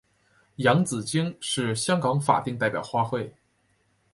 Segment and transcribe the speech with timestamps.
[0.55, 3.29] 洋紫荆是香港法定代表花卉。